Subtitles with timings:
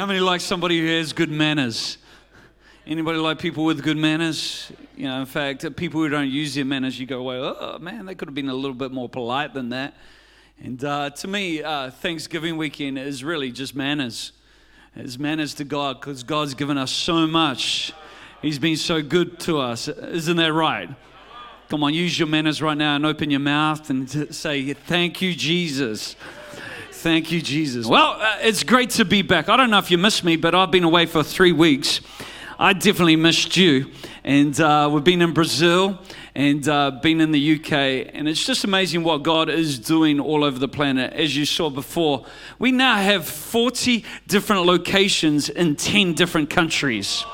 [0.00, 1.98] How many like somebody who has good manners?
[2.86, 4.72] Anybody like people with good manners?
[4.96, 8.06] You know, in fact, people who don't use their manners, you go, well, oh man,
[8.06, 9.92] they could have been a little bit more polite than that.
[10.58, 14.32] And uh, to me, uh, Thanksgiving weekend is really just manners.
[14.96, 17.92] It's manners to God because God's given us so much.
[18.40, 19.86] He's been so good to us.
[19.86, 20.88] Isn't that right?
[21.68, 25.34] Come on, use your manners right now and open your mouth and say, Thank you,
[25.34, 26.16] Jesus.
[27.00, 27.86] Thank you, Jesus.
[27.86, 29.48] Well, uh, it's great to be back.
[29.48, 32.02] I don't know if you missed me, but I've been away for three weeks.
[32.58, 33.90] I definitely missed you.
[34.22, 35.98] And uh, we've been in Brazil
[36.34, 38.10] and uh, been in the UK.
[38.12, 41.14] And it's just amazing what God is doing all over the planet.
[41.14, 42.26] As you saw before,
[42.58, 47.24] we now have 40 different locations in 10 different countries.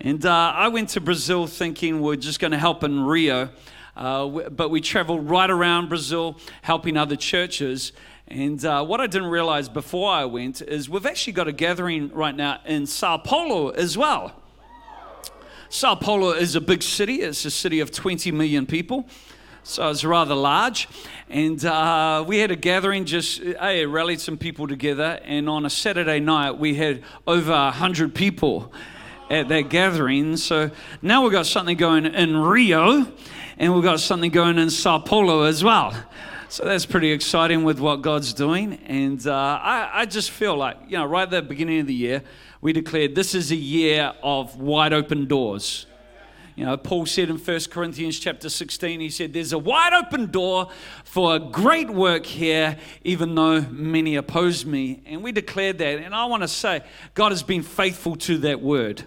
[0.00, 3.50] And uh, I went to Brazil thinking we're just going to help in Rio.
[3.94, 7.92] Uh, but we traveled right around Brazil helping other churches.
[8.32, 12.10] And uh, what I didn't realize before I went is we've actually got a gathering
[12.14, 14.32] right now in Sao Paulo as well.
[15.68, 19.06] Sao Paulo is a big city, it's a city of 20 million people.
[19.64, 20.88] So it's rather large.
[21.28, 25.20] And uh, we had a gathering, just hey, rallied some people together.
[25.24, 28.72] And on a Saturday night, we had over 100 people
[29.28, 30.38] at that gathering.
[30.38, 30.70] So
[31.02, 33.06] now we've got something going in Rio,
[33.58, 35.94] and we've got something going in Sao Paulo as well.
[36.52, 38.74] So that's pretty exciting with what God's doing.
[38.84, 41.94] And uh, I, I just feel like, you know, right at the beginning of the
[41.94, 42.22] year,
[42.60, 45.86] we declared this is a year of wide open doors.
[46.54, 50.30] You know, Paul said in 1 Corinthians chapter 16, he said, There's a wide open
[50.30, 50.68] door
[51.04, 55.02] for a great work here, even though many oppose me.
[55.06, 56.00] And we declared that.
[56.00, 56.82] And I want to say,
[57.14, 59.06] God has been faithful to that word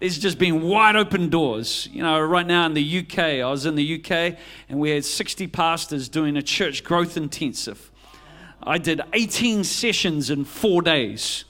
[0.00, 1.88] there's just been wide open doors.
[1.92, 4.36] You know, right now in the UK, I was in the UK
[4.68, 7.90] and we had 60 pastors doing a church growth intensive.
[8.62, 11.44] I did 18 sessions in four days.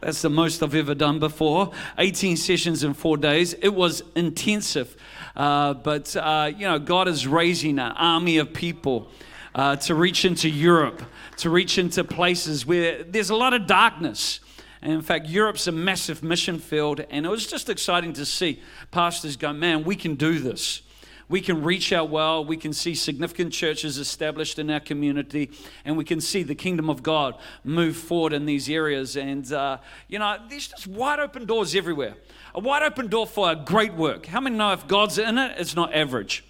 [0.00, 1.72] That's the most I've ever done before.
[1.96, 3.54] 18 sessions in four days.
[3.54, 4.94] It was intensive.
[5.34, 9.08] Uh, but, uh, you know, God is raising an army of people
[9.54, 11.02] uh, to reach into Europe,
[11.38, 14.40] to reach into places where there's a lot of darkness.
[14.80, 18.62] And in fact, Europe's a massive mission field, and it was just exciting to see
[18.90, 20.82] pastors go, man, we can do this.
[21.28, 22.42] We can reach out well.
[22.42, 25.50] We can see significant churches established in our community,
[25.84, 27.34] and we can see the kingdom of God
[27.64, 29.16] move forward in these areas.
[29.16, 29.78] And, uh,
[30.08, 32.14] you know, there's just wide open doors everywhere.
[32.54, 34.26] A wide open door for a great work.
[34.26, 36.44] How many know if God's in it, it's not average?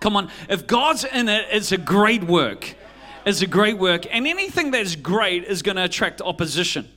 [0.00, 2.76] Come on, if God's in it, it's a great work.
[3.26, 4.06] It's a great work.
[4.10, 6.88] And anything that's great is going to attract opposition.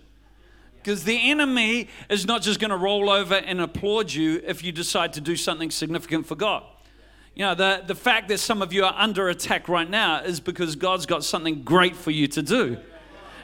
[0.82, 4.72] Because the enemy is not just going to roll over and applaud you if you
[4.72, 6.64] decide to do something significant for God.
[7.36, 10.40] You know, the, the fact that some of you are under attack right now is
[10.40, 12.78] because God's got something great for you to do.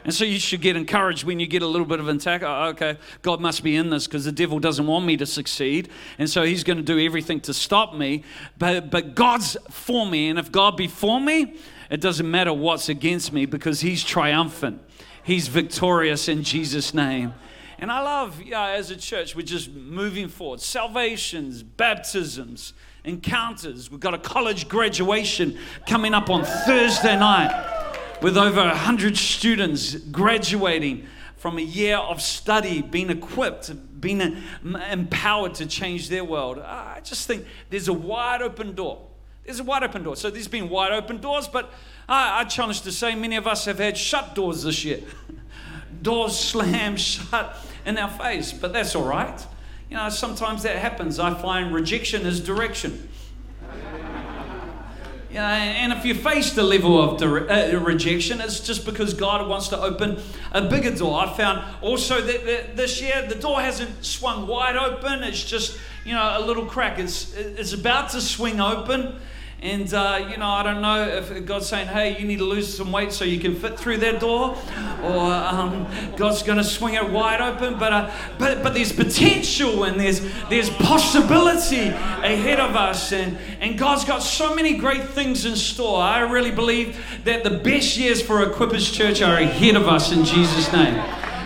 [0.04, 2.44] And so you should get encouraged when you get a little bit of attack.
[2.44, 5.88] Oh, okay, God must be in this because the devil doesn't want me to succeed.
[6.18, 8.22] And so he's going to do everything to stop me.
[8.56, 10.28] But, but God's for me.
[10.28, 11.56] And if God be for me,
[11.90, 14.80] it doesn't matter what's against me because he's triumphant.
[15.26, 17.34] He's victorious in Jesus' name.
[17.80, 20.60] And I love, yeah, as a church, we're just moving forward.
[20.60, 23.90] Salvations, baptisms, encounters.
[23.90, 27.50] We've got a college graduation coming up on Thursday night
[28.22, 34.40] with over 100 students graduating from a year of study, being equipped, being
[34.90, 36.60] empowered to change their world.
[36.60, 39.04] I just think there's a wide open door.
[39.44, 40.14] There's a wide open door.
[40.14, 41.72] So there's been wide open doors, but
[42.08, 45.00] I, I challenge to say many of us have had shut doors this year.
[46.02, 49.46] doors slammed shut in our face, but that's all right.
[49.90, 51.18] You know, sometimes that happens.
[51.18, 53.08] I find rejection is direction.
[55.28, 59.46] You know, and if you face the level of uh, rejection, it's just because God
[59.46, 60.18] wants to open
[60.52, 61.20] a bigger door.
[61.20, 65.22] I found also that, that this year the door hasn't swung wide open.
[65.24, 66.98] It's just, you know, a little crack.
[66.98, 69.16] It's, it's about to swing open.
[69.62, 72.76] And, uh, you know, I don't know if God's saying, hey, you need to lose
[72.76, 74.54] some weight so you can fit through that door,
[75.02, 75.86] or um,
[76.16, 77.78] God's going to swing it wide open.
[77.78, 80.20] But, uh, but, but there's potential and there's,
[80.50, 83.12] there's possibility ahead of us.
[83.12, 86.02] And, and God's got so many great things in store.
[86.02, 90.24] I really believe that the best years for Equippers Church are ahead of us in
[90.24, 91.02] Jesus' name.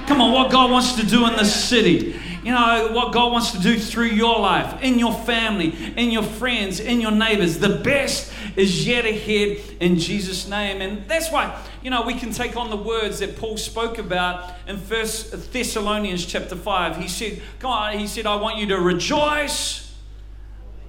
[0.09, 3.53] Come on, what God wants to do in this city you know, what God wants
[3.53, 7.59] to do through your life, in your family, in your friends, in your neighbors.
[7.59, 10.81] The best is yet ahead in Jesus' name.
[10.81, 14.55] And that's why, you know, we can take on the words that Paul spoke about
[14.67, 16.97] in First Thessalonians chapter 5.
[16.97, 19.95] He said, on, he said, I want you to rejoice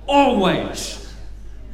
[0.07, 0.99] always.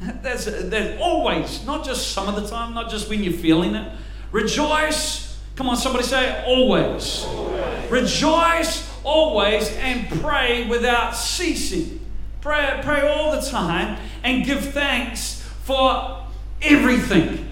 [0.00, 3.92] That's, that's always, not just some of the time, not just when you're feeling it.
[4.30, 5.36] Rejoice.
[5.56, 7.24] Come on, somebody say always.
[7.24, 7.90] always.
[7.90, 12.04] Rejoice always and pray without ceasing.
[12.40, 16.24] Pray, pray all the time and give thanks for
[16.62, 17.50] everything.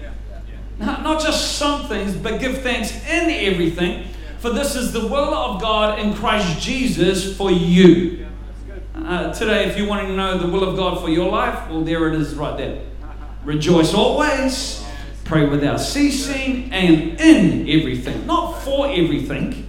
[0.79, 4.07] Not, not just some things, but give thanks in everything.
[4.39, 8.27] For this is the will of God in Christ Jesus for you.
[8.95, 11.81] Uh, today, if you want to know the will of God for your life, well,
[11.81, 12.81] there it is right there.
[13.43, 14.85] Rejoice always,
[15.23, 18.25] pray without ceasing, and in everything.
[18.25, 19.66] Not for everything.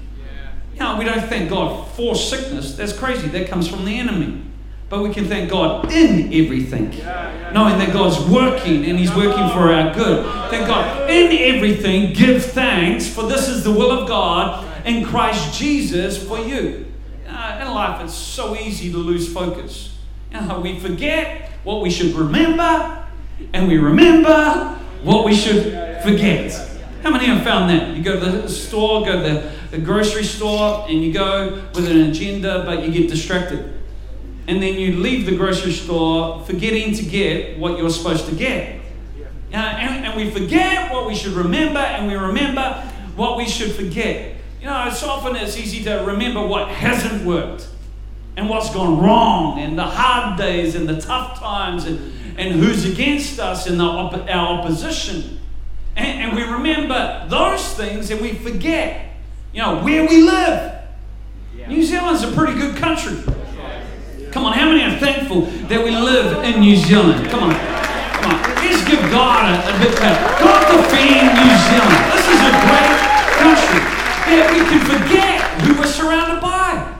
[0.79, 2.77] You know, we don't thank God for sickness.
[2.77, 3.27] That's crazy.
[3.29, 4.43] That comes from the enemy.
[4.89, 6.91] But we can thank God in everything,
[7.53, 10.25] knowing that God's working and He's working for our good.
[10.51, 12.15] Thank God in everything.
[12.15, 16.87] Give thanks, for this is the will of God in Christ Jesus for you.
[17.27, 19.95] Uh, in life, it's so easy to lose focus.
[20.33, 23.05] You know, we forget what we should remember,
[23.53, 25.65] and we remember what we should
[26.03, 26.53] forget.
[27.03, 27.95] How many have found that?
[27.95, 31.89] You go to the store, go to the, the grocery store, and you go with
[31.89, 33.79] an agenda, but you get distracted
[34.49, 38.81] and then you leave the grocery store forgetting to get what you're supposed to get.
[39.53, 42.73] Uh, and, and we forget what we should remember, and we remember
[43.15, 44.37] what we should forget.
[44.59, 47.69] You know, it's often it's easy to remember what hasn't worked
[48.39, 51.99] and what's gone wrong, and the hard days and the tough times, and,
[52.39, 55.41] and who's against us and our opposition.
[55.95, 59.08] And, and we remember those things and we forget,
[59.59, 60.87] you know, where we live.
[61.67, 63.17] New Zealand's a pretty good country.
[64.31, 67.29] Come on, how many are thankful that we live in New Zealand?
[67.29, 67.55] Come on.
[68.23, 68.41] Come on.
[68.63, 70.23] Let's give God a, a bit better.
[70.39, 72.03] God defend New Zealand.
[72.15, 72.99] This is a great
[73.43, 73.83] country.
[74.31, 76.97] Yeah, we can forget who we're surrounded by.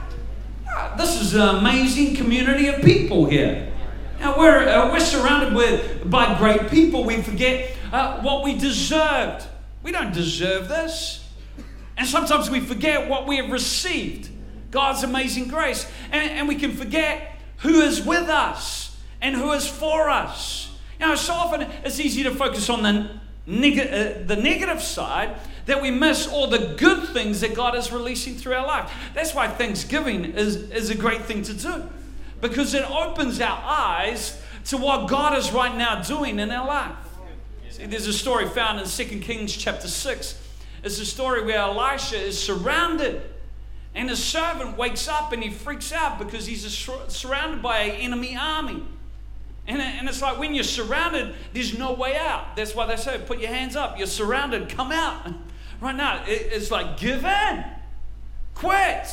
[0.97, 3.71] This is an amazing community of people here.
[4.19, 7.05] Now we're, uh, we're surrounded with, by great people.
[7.05, 9.47] We forget uh, what we deserved.
[9.81, 11.23] We don't deserve this.
[11.99, 14.29] And sometimes we forget what we have received.
[14.71, 15.85] God's amazing grace.
[16.13, 20.71] And, and we can forget who is with us and who is for us.
[20.97, 23.09] You know, so often it's easy to focus on the,
[23.45, 27.91] neg- uh, the negative side that we miss all the good things that God is
[27.91, 28.89] releasing through our life.
[29.13, 31.89] That's why Thanksgiving is, is a great thing to do
[32.39, 36.95] because it opens our eyes to what God is right now doing in our life.
[37.71, 40.45] See, there's a story found in 2 Kings chapter 6.
[40.83, 43.21] It's a story where Elisha is surrounded
[43.95, 46.65] and his servant wakes up and he freaks out because he's
[47.07, 48.83] surrounded by an enemy army.
[49.67, 52.55] And, and it's like when you're surrounded, there's no way out.
[52.55, 53.97] That's why they say, put your hands up.
[53.97, 55.33] You're surrounded, come out.
[55.81, 57.65] Right now, it's like, give in,
[58.53, 59.07] quit.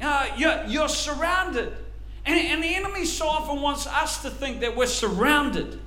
[0.00, 1.76] Uh, you're, you're surrounded.
[2.24, 5.78] And, and the enemy so often wants us to think that we're surrounded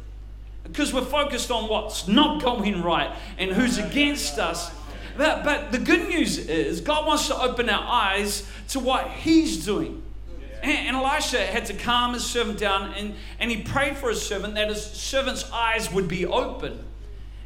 [0.61, 4.69] because we're focused on what's not going right and who's against us.
[5.17, 9.65] But, but the good news is God wants to open our eyes to what He's
[9.65, 10.03] doing.
[10.63, 14.21] And, and Elisha had to calm his servant down and, and he prayed for his
[14.21, 16.83] servant that his servant's eyes would be open.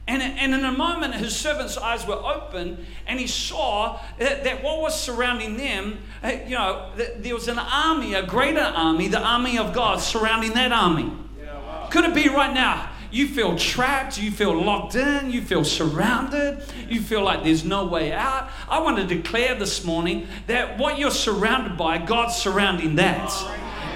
[0.07, 4.61] And, and in a moment, his servant's eyes were open, and he saw that, that
[4.63, 9.21] what was surrounding them, uh, you know, there was an army, a greater army, the
[9.21, 11.09] army of God surrounding that army.
[11.39, 11.87] Yeah, wow.
[11.91, 12.89] Could it be right now?
[13.11, 17.85] You feel trapped, you feel locked in, you feel surrounded, you feel like there's no
[17.85, 18.49] way out.
[18.69, 23.29] I want to declare this morning that what you're surrounded by, God's surrounding that.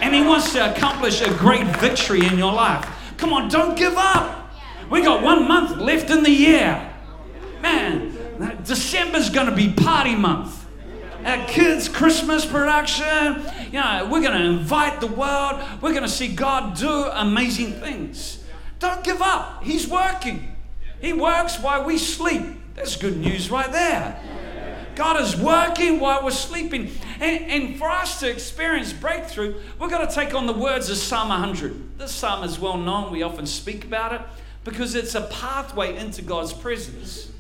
[0.02, 2.86] And He wants to accomplish a great victory in your life.
[3.16, 4.52] Come on, don't give up.
[4.92, 6.94] We got one month left in the year.
[7.62, 8.18] Man,
[8.66, 10.66] December's going to be party month.
[11.24, 13.42] Our kids' Christmas production.
[13.72, 15.64] You know, we're going to invite the world.
[15.82, 18.45] We're going to see God do amazing things.
[18.80, 19.64] Don't give up.
[19.64, 20.56] He's working.
[21.02, 22.44] He works while we sleep.
[22.76, 24.20] That's good news right there.
[24.96, 26.90] God is working while we're sleeping.
[27.20, 30.98] And, and for us to experience breakthrough, we've got to take on the words of
[30.98, 31.98] Psalm 100.
[31.98, 33.12] This psalm is well known.
[33.12, 34.22] We often speak about it
[34.64, 37.32] because it's a pathway into God's presence.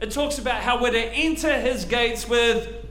[0.00, 2.84] It talks about how we're to enter his gates with.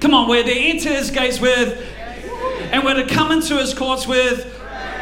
[0.00, 1.80] Come on, we're to enter his gates with.
[2.70, 4.54] And we're to come into his courts with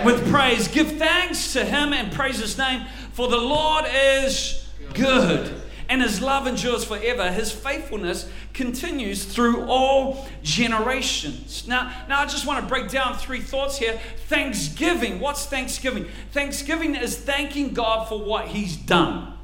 [0.05, 0.69] with praise.
[0.69, 6.21] Give thanks to him and praise his name, for the Lord is good and his
[6.21, 7.31] love endures forever.
[7.31, 11.67] His faithfulness continues through all generations.
[11.67, 14.01] Now, now I just want to break down three thoughts here.
[14.29, 15.21] Thanksgiving.
[15.21, 16.07] What's Thanksgiving?
[16.33, 19.35] Thanksgiving is thanking God for what he's done.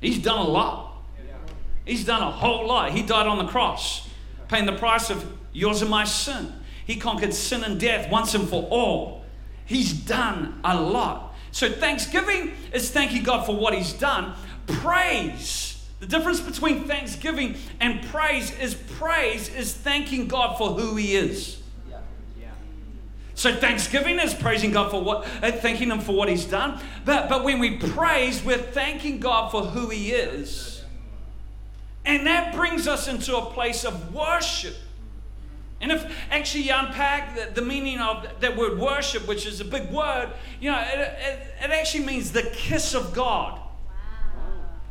[0.00, 0.86] He's done a lot.
[1.84, 2.92] He's done a whole lot.
[2.92, 4.08] He died on the cross,
[4.48, 6.52] paying the price of yours and my sin.
[6.88, 9.22] He conquered sin and death once and for all.
[9.66, 11.34] He's done a lot.
[11.52, 14.34] So, thanksgiving is thanking God for what He's done.
[14.66, 21.14] Praise The difference between thanksgiving and praise is praise is thanking God for who He
[21.14, 21.60] is.
[23.34, 26.80] So thanksgiving is praising God for what, uh, thanking Him for what He's done.
[27.04, 30.82] But but when we praise, we're thanking God for who He is,
[32.04, 34.74] and that brings us into a place of worship.
[35.80, 39.64] And if actually you unpack the, the meaning of that word worship, which is a
[39.64, 40.30] big word,
[40.60, 43.60] you know, it, it, it actually means the kiss of God.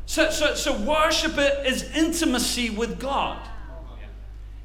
[0.06, 3.46] So, so, so worship is intimacy with God.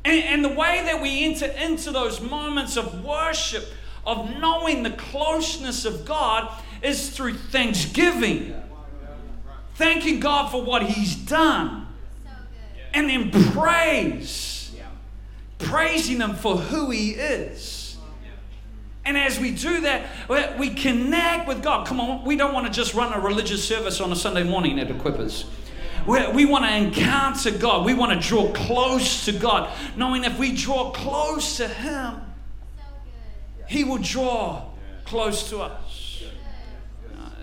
[0.05, 3.67] And, and the way that we enter into those moments of worship,
[4.07, 6.53] of knowing the closeness of God,
[6.83, 8.55] is through thanksgiving.
[9.75, 11.89] Thanking God for what He's done.
[12.95, 14.62] And then praise.
[15.63, 17.97] Praising Him for who He is.
[19.05, 20.09] And as we do that,
[20.59, 21.87] we connect with God.
[21.87, 24.79] Come on, we don't want to just run a religious service on a Sunday morning
[24.79, 25.45] at Equippers.
[26.07, 27.85] We, we want to encounter God.
[27.85, 32.21] We want to draw close to God, knowing if we draw close to Him,
[33.69, 34.67] He will draw
[35.05, 35.82] close to us.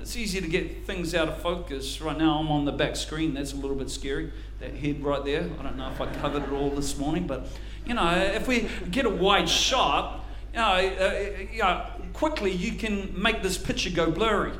[0.10, 2.01] Uh, it's easy to get things out of focus.
[2.01, 3.36] Right now, I'm on the back screen.
[3.36, 4.32] That's a little bit scary.
[4.60, 5.48] That head right there.
[5.60, 7.46] I don't know if I covered it all this morning, but
[7.86, 12.74] you know, if we get a wide shot, you know, uh, you know quickly you
[12.74, 14.54] can make this picture go blurry.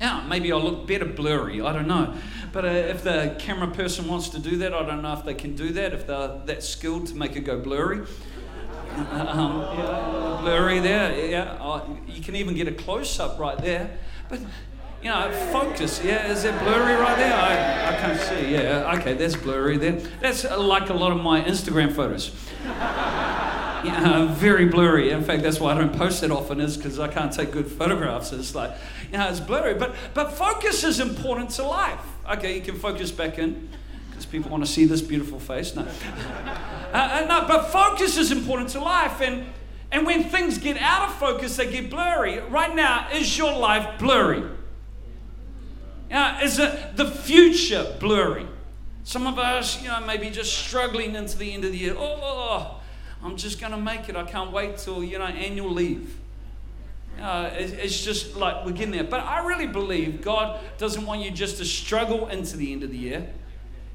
[0.00, 1.60] Yeah, maybe I'll look better blurry.
[1.60, 2.14] I don't know.
[2.52, 5.34] But uh, if the camera person wants to do that, I don't know if they
[5.34, 8.06] can do that, if they're that skilled to make it go blurry.
[8.94, 11.28] Uh, um, yeah, blurry there.
[11.28, 13.98] Yeah, oh, you can even get a close up right there.
[14.28, 14.40] But
[15.02, 16.02] you know, focus.
[16.02, 17.34] Yeah, is it blurry right there?
[17.34, 18.52] I, I can't see.
[18.52, 20.00] Yeah, okay, that's blurry there.
[20.20, 22.32] That's like a lot of my Instagram photos
[23.84, 25.10] yeah, very blurry.
[25.10, 27.70] In fact, that's why I don't post it often, is because I can't take good
[27.70, 28.32] photographs.
[28.32, 28.72] It's like,
[29.12, 29.74] you know, it's blurry.
[29.74, 32.00] But, but focus is important to life.
[32.30, 33.68] Okay, you can focus back in
[34.10, 35.74] because people want to see this beautiful face.
[35.74, 35.82] No.
[36.92, 39.20] uh, uh, no, but focus is important to life.
[39.20, 39.46] And,
[39.90, 42.40] and when things get out of focus, they get blurry.
[42.40, 44.44] Right now, is your life blurry?
[46.10, 48.46] Uh, is it the future blurry?
[49.04, 51.94] Some of us, you know, maybe just struggling into the end of the year.
[51.96, 52.80] Oh,
[53.22, 54.16] I'm just going to make it.
[54.16, 56.18] I can't wait till, you know, annual leave.
[57.20, 59.04] Uh, it's, it's just like we're getting there.
[59.04, 62.90] But I really believe God doesn't want you just to struggle into the end of
[62.90, 63.28] the year.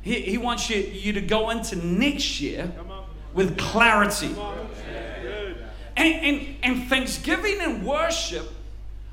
[0.01, 2.71] He, he wants you, you to go into next year
[3.33, 4.35] with clarity.
[5.95, 8.51] And, and, and thanksgiving and worship,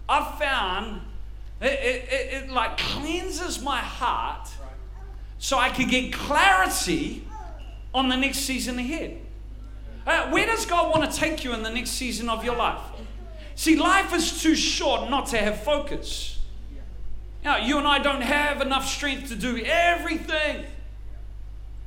[0.08, 1.02] I've found
[1.60, 4.48] it, it, it, it like cleanses my heart
[5.38, 7.26] so I can get clarity
[7.92, 9.20] on the next season ahead.
[10.06, 12.80] Uh, where does God want to take you in the next season of your life?
[13.54, 16.38] See, life is too short not to have focus.
[17.44, 20.66] Know, you and I don't have enough strength to do everything.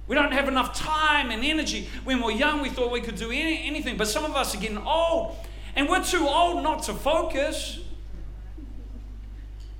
[0.08, 1.88] We don't have enough time and energy.
[2.04, 4.60] When we're young, we thought we could do any, anything, but some of us are
[4.60, 5.38] getting old,
[5.76, 7.80] and we're too old not to focus.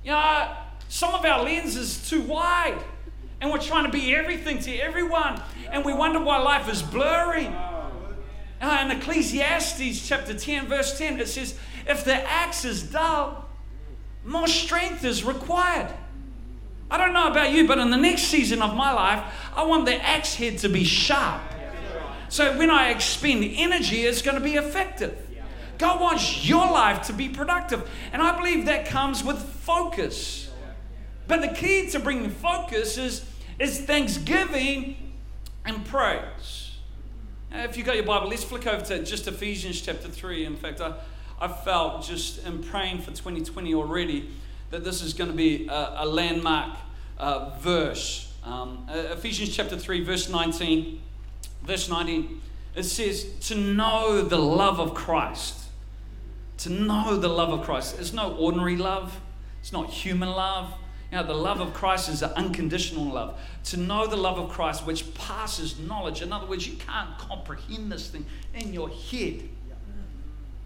[0.02, 0.56] You know,
[0.88, 2.78] some of our lens is too wide,
[3.40, 7.50] and we're trying to be everything to everyone, and we wonder why life is blurry.
[8.60, 13.46] Uh, in Ecclesiastes chapter 10, verse 10, it says, If the axe is dull,
[14.24, 15.92] more strength is required.
[16.94, 19.24] I don't know about you, but in the next season of my life,
[19.56, 21.42] I want the axe head to be sharp.
[22.28, 25.18] So when I expend energy, it's going to be effective.
[25.76, 27.90] God wants your life to be productive.
[28.12, 30.52] And I believe that comes with focus.
[31.26, 33.24] But the key to bringing focus is,
[33.58, 35.14] is thanksgiving
[35.64, 36.76] and praise.
[37.50, 40.44] If you got your Bible, let's flick over to just Ephesians chapter 3.
[40.44, 40.94] In fact, I,
[41.40, 44.30] I felt just in praying for 2020 already
[44.74, 46.76] that this is going to be a, a landmark
[47.16, 48.34] uh, verse.
[48.42, 51.00] Um, uh, Ephesians chapter 3, verse 19.
[51.62, 52.40] Verse 19,
[52.74, 55.66] it says, To know the love of Christ.
[56.58, 58.00] To know the love of Christ.
[58.00, 59.20] It's no ordinary love,
[59.60, 60.74] it's not human love.
[61.12, 63.38] You know, the love of Christ is an unconditional love.
[63.66, 66.20] To know the love of Christ, which passes knowledge.
[66.20, 69.48] In other words, you can't comprehend this thing in your head.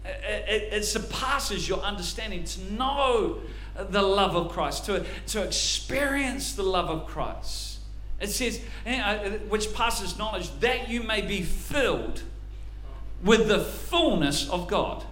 [0.05, 3.39] It, it, surpasses your understanding to know
[3.75, 7.79] the love of Christ, to, to experience the love of Christ.
[8.19, 12.23] It says, eh, uh, which passes knowledge, that you may be filled
[13.23, 15.03] with the fullness of God.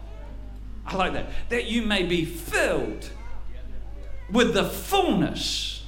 [0.86, 1.28] I like that.
[1.50, 3.10] That you may be filled
[4.32, 5.86] with the fullness,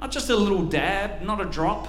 [0.00, 1.88] not just a little dab, not a drop,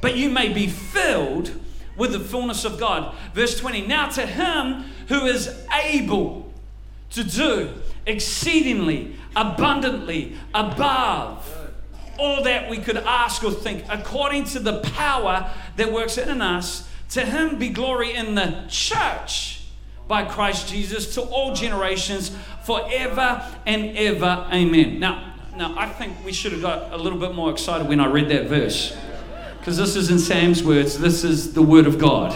[0.00, 1.58] but you may be filled
[2.00, 3.14] with the fullness of God.
[3.34, 5.54] Verse 20 Now to him who is
[5.84, 6.50] able
[7.10, 7.74] to do
[8.06, 11.46] exceedingly abundantly above
[12.18, 16.88] all that we could ask or think, according to the power that works in us.
[17.10, 19.64] To him be glory in the church
[20.06, 22.30] by Christ Jesus to all generations
[22.62, 24.46] forever and ever.
[24.52, 25.00] Amen.
[25.00, 28.06] Now, now I think we should have got a little bit more excited when I
[28.06, 28.96] read that verse.
[29.60, 32.34] Because this isn't Sam's words, this is the word of God.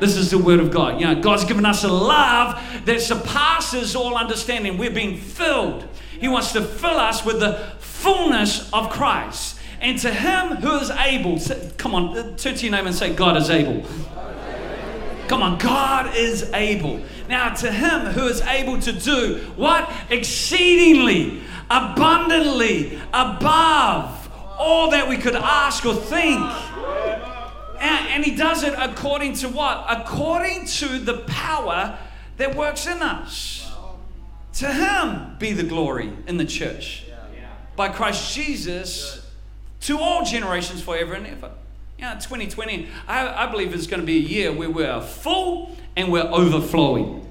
[0.00, 1.00] This is the word of God.
[1.00, 4.78] You know, God's given us a love that surpasses all understanding.
[4.78, 5.86] We're being filled.
[6.20, 9.58] He wants to fill us with the fullness of Christ.
[9.80, 11.40] And to him who is able,
[11.76, 13.84] come on, turn to your name and say, God is able.
[15.26, 17.00] Come on, God is able.
[17.28, 19.90] Now, to him who is able to do what?
[20.10, 24.21] Exceedingly, abundantly, above
[24.62, 26.40] all that we could ask or think.
[27.80, 29.84] And, and he does it according to what?
[29.88, 31.98] According to the power
[32.36, 33.70] that works in us.
[34.54, 37.04] To him be the glory in the church
[37.74, 39.26] by Christ Jesus
[39.80, 41.50] to all generations forever and ever.
[41.98, 46.12] Yeah, 2020, I, I believe it's going to be a year where we're full and
[46.12, 47.28] we're overflowing.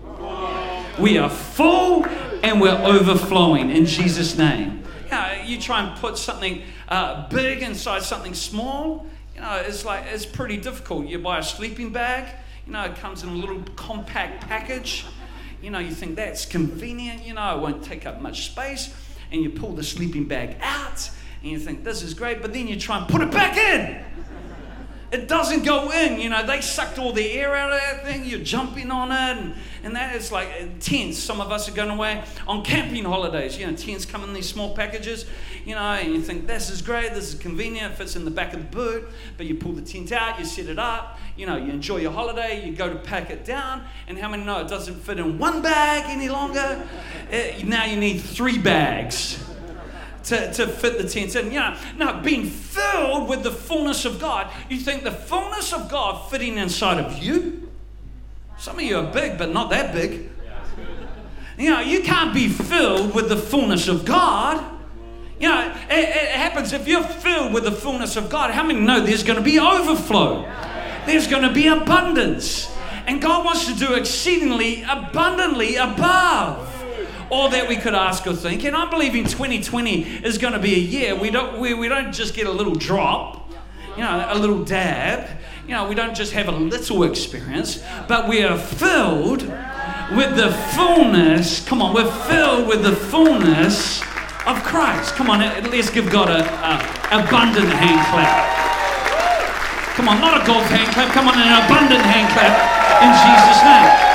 [0.99, 2.05] We are full
[2.43, 4.83] and we're overflowing in Jesus' name.
[5.07, 10.03] Yeah, you try and put something uh, big inside something small, you know, it's like,
[10.07, 11.07] it's pretty difficult.
[11.07, 12.35] You buy a sleeping bag,
[12.67, 15.05] you know, it comes in a little compact package.
[15.61, 18.93] You know, you think that's convenient, you know, it won't take up much space.
[19.31, 21.09] And you pull the sleeping bag out
[21.41, 24.03] and you think, this is great, but then you try and put it back in.
[25.11, 28.23] It doesn't go in, you know, they sucked all the air out of that thing,
[28.23, 31.17] you're jumping on it, and, and that is like tents.
[31.17, 34.47] Some of us are going away on camping holidays, you know, tents come in these
[34.47, 35.25] small packages,
[35.65, 38.31] you know, and you think, this is great, this is convenient, it fits in the
[38.31, 41.45] back of the boot, but you pull the tent out, you set it up, you
[41.45, 44.61] know, you enjoy your holiday, you go to pack it down, and how many know
[44.61, 46.87] it doesn't fit in one bag any longer?
[47.29, 49.40] It, uh, now you need three bags
[50.31, 51.51] to, to fit the tent in.
[51.51, 55.89] You know, now being filled with the fullness of God, you think the fullness of
[55.89, 57.69] God fitting inside of you?
[58.57, 60.29] Some of you are big, but not that big.
[61.57, 64.79] You know, you can't be filled with the fullness of God.
[65.39, 68.51] You know, it, it happens if you're filled with the fullness of God.
[68.51, 70.43] How many know there's going to be overflow?
[71.05, 72.71] There's going to be abundance.
[73.05, 76.70] And God wants to do exceedingly abundantly above
[77.31, 78.65] all that we could ask or think.
[78.65, 82.11] And I'm believing 2020 is going to be a year we don't, we, we don't
[82.11, 83.49] just get a little drop,
[83.95, 85.39] you know, a little dab.
[85.65, 89.43] You know, we don't just have a little experience, but we are filled
[90.11, 91.65] with the fullness.
[91.65, 94.01] Come on, we're filled with the fullness
[94.45, 95.15] of Christ.
[95.15, 98.61] Come on, let's give God a, a abundant hand clap.
[99.95, 101.13] Come on, not a golf hand clap.
[101.13, 104.10] Come on, an abundant hand clap in Jesus' name.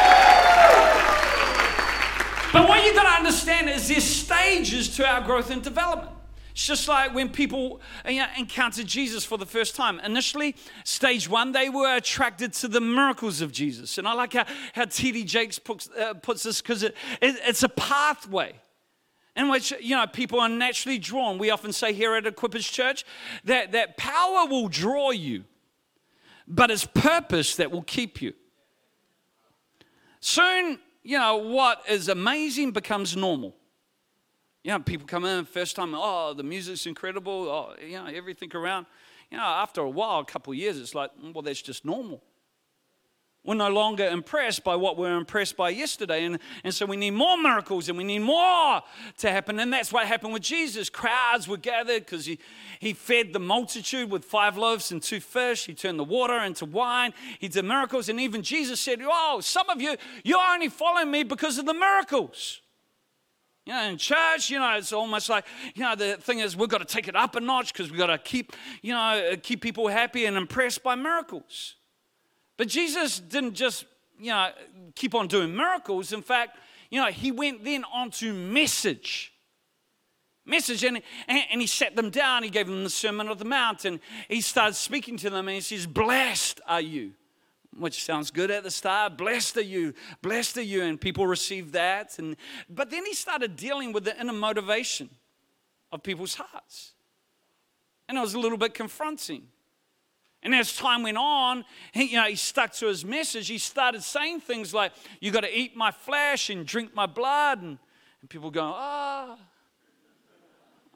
[2.52, 6.12] But what you've got to understand is there's stages to our growth and development.
[6.52, 10.00] It's just like when people you know, encountered Jesus for the first time.
[10.00, 13.98] Initially, stage one, they were attracted to the miracles of Jesus.
[13.98, 15.24] And I like how, how T.D.
[15.24, 18.54] Jakes puts, uh, puts this because it, it, it's a pathway
[19.36, 21.36] in which you know people are naturally drawn.
[21.36, 23.04] We often say here at Equippers Church
[23.44, 25.44] that, that power will draw you,
[26.48, 28.32] but it's purpose that will keep you.
[30.20, 33.54] Soon you know, what is amazing becomes normal.
[34.64, 38.50] You know, people come in first time, oh, the music's incredible, oh, you know, everything
[38.56, 38.86] around.
[39.30, 42.24] You know, after a while, a couple of years, it's like, well, that's just normal.
[43.46, 46.24] We're no longer impressed by what we were impressed by yesterday.
[46.24, 48.82] And, and so we need more miracles and we need more
[49.18, 49.60] to happen.
[49.60, 50.90] And that's what happened with Jesus.
[50.90, 52.40] Crowds were gathered because he,
[52.80, 55.66] he fed the multitude with five loaves and two fish.
[55.66, 57.14] He turned the water into wine.
[57.38, 58.08] He did miracles.
[58.08, 61.74] And even Jesus said, Oh, some of you, you're only following me because of the
[61.74, 62.60] miracles.
[63.64, 66.68] You know, in church, you know, it's almost like, you know, the thing is we've
[66.68, 69.60] got to take it up a notch because we've got to keep, you know, keep
[69.60, 71.76] people happy and impressed by miracles.
[72.56, 73.84] But Jesus didn't just,
[74.18, 74.50] you know,
[74.94, 76.12] keep on doing miracles.
[76.12, 76.58] In fact,
[76.90, 79.32] you know, he went then on to message.
[80.44, 82.44] Message, and, and he sat them down.
[82.44, 85.56] He gave them the Sermon of the Mount, and he started speaking to them, and
[85.56, 87.14] he says, Blessed are you
[87.78, 89.16] which sounds good at the start.
[89.16, 92.18] Blessed are you, blessed are you, and people received that.
[92.18, 92.36] And
[92.68, 95.10] but then he started dealing with the inner motivation
[95.92, 96.92] of people's hearts,
[98.08, 99.48] and it was a little bit confronting.
[100.46, 103.48] And as time went on, he, you know, he stuck to his message.
[103.48, 107.62] He started saying things like, You got to eat my flesh and drink my blood.
[107.62, 107.78] And,
[108.20, 109.36] and people go, Ah,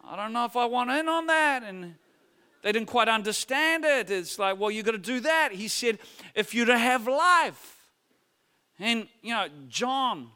[0.04, 1.64] oh, I don't know if I want in on that.
[1.64, 1.96] And
[2.62, 4.08] they didn't quite understand it.
[4.08, 5.50] It's like, Well, you got to do that.
[5.50, 5.98] He said,
[6.36, 7.78] If you're to have life.
[8.78, 10.28] And, you know, John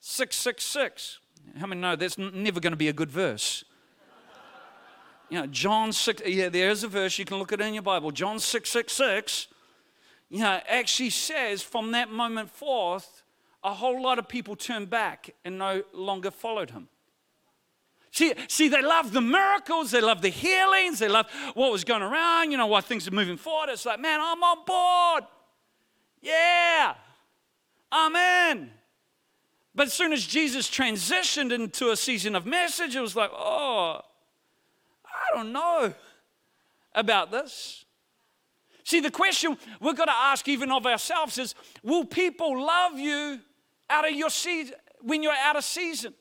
[0.00, 1.18] 666.
[1.58, 3.64] How many know that's never going to be a good verse?
[5.30, 7.82] You know, John 6, yeah, there's a verse, you can look at it in your
[7.82, 8.10] Bible.
[8.10, 9.46] John 6, 6, 6,
[10.30, 13.22] you know, actually says from that moment forth,
[13.62, 16.88] a whole lot of people turned back and no longer followed him.
[18.10, 22.02] See, see, they love the miracles, they love the healings, they love what was going
[22.02, 23.70] around, you know, why things are moving forward.
[23.70, 25.24] It's like, man, I'm on board.
[26.20, 26.94] Yeah,
[27.90, 28.70] I'm in.
[29.74, 34.00] But as soon as Jesus transitioned into a season of message, it was like, oh,
[35.24, 35.94] I don't know
[36.94, 37.84] about this.
[38.84, 43.40] See, the question we've got to ask even of ourselves is will people love you
[43.88, 46.14] out of your season when you're out of season?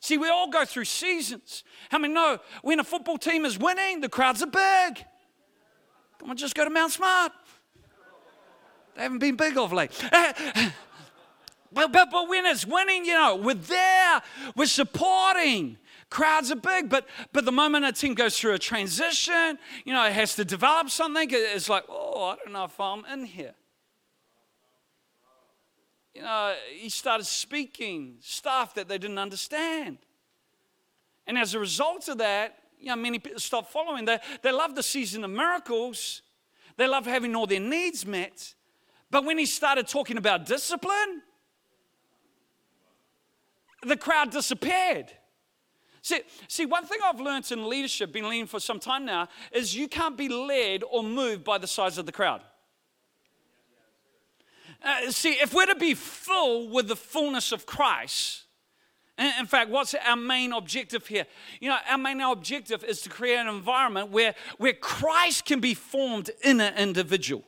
[0.00, 1.64] See, we all go through seasons.
[1.90, 5.04] How many know when a football team is winning, the crowds are big?
[6.18, 7.32] Come on, just go to Mount Smart.
[8.94, 9.90] They haven't been big of late.
[11.76, 14.22] But, but, but when it's winning, you know, we're there,
[14.54, 15.76] we're supporting.
[16.08, 20.04] Crowds are big, but, but the moment a team goes through a transition, you know,
[20.04, 23.54] it has to develop something, it's like, oh, I don't know if I'm in here.
[26.14, 29.98] You know, he started speaking stuff that they didn't understand.
[31.26, 34.04] And as a result of that, you know, many people stopped following.
[34.04, 36.22] They, they love the season of miracles.
[36.76, 38.54] They love having all their needs met.
[39.10, 41.22] But when he started talking about discipline,
[43.82, 45.12] the crowd disappeared.
[46.06, 49.74] See, see, one thing I've learned in leadership, been leading for some time now, is
[49.74, 52.42] you can't be led or moved by the size of the crowd.
[54.84, 58.44] Uh, see, if we're to be full with the fullness of Christ,
[59.18, 61.26] in fact, what's our main objective here?
[61.58, 65.74] You know, our main objective is to create an environment where, where Christ can be
[65.74, 67.42] formed in an individual.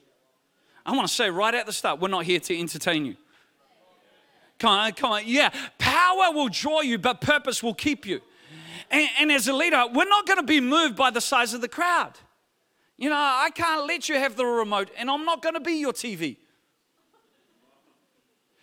[0.85, 3.15] I want to say right at the start, we're not here to entertain you.
[4.59, 5.23] Come on, come on.
[5.27, 8.21] Yeah, power will draw you, but purpose will keep you.
[8.91, 11.61] And, and as a leader, we're not going to be moved by the size of
[11.61, 12.13] the crowd.
[12.97, 15.75] You know, I can't let you have the remote, and I'm not going to be
[15.75, 16.37] your TV.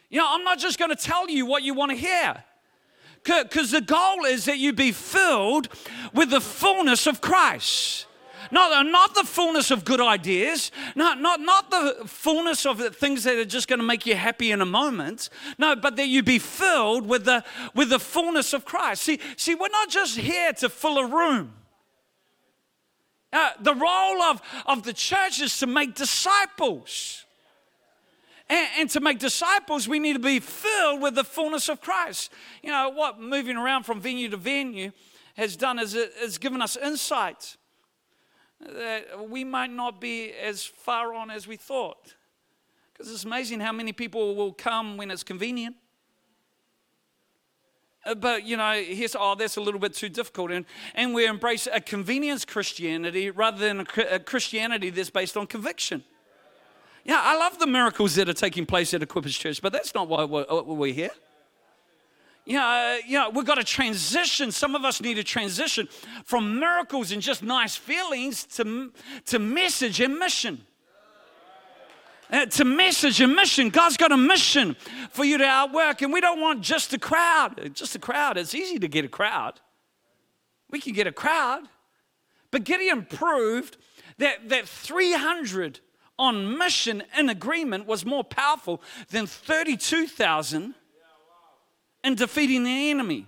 [0.09, 2.43] You know, I'm not just going to tell you what you want to hear.
[3.23, 5.69] Because the goal is that you be filled
[6.13, 8.04] with the fullness of Christ.
[8.51, 13.23] Not, not the fullness of good ideas, not, not, not the fullness of the things
[13.23, 15.29] that are just going to make you happy in a moment.
[15.57, 19.03] No, but that you be filled with the, with the fullness of Christ.
[19.03, 21.53] See, see, we're not just here to fill a room.
[23.33, 27.25] Uh, the role of, of the church is to make disciples.
[28.47, 32.31] And, and, to make disciples, we need to be filled with the fullness of Christ.
[32.61, 34.91] You know, what moving around from venue to venue
[35.35, 37.57] has done is it has given us insight
[38.59, 42.15] that we might not be as far on as we thought.
[42.93, 45.75] Because it's amazing how many people will come when it's convenient.
[48.05, 50.51] Uh, but, you know, here's, oh, that's a little bit too difficult.
[50.51, 56.03] And, and we embrace a convenience Christianity rather than a, Christianity that's based on conviction.
[57.03, 60.07] Yeah, I love the miracles that are taking place at Equippers Church, but that's not
[60.07, 61.11] why we're, we're here
[62.45, 64.51] you know, uh, you know, we've got to transition.
[64.51, 65.87] Some of us need to transition
[66.25, 68.91] from miracles and just nice feelings to,
[69.25, 70.61] to message and mission.
[72.31, 73.69] Uh, to message and mission.
[73.69, 74.75] God's got a mission
[75.11, 77.71] for you to outwork, and we don't want just a crowd.
[77.73, 78.37] Just a crowd.
[78.37, 79.59] It's easy to get a crowd.
[80.69, 81.63] We can get a crowd.
[82.51, 83.77] But Gideon proved
[84.17, 85.79] that, that 300
[86.17, 90.73] on mission in agreement was more powerful than 32,000
[92.05, 93.25] and defeating the enemy.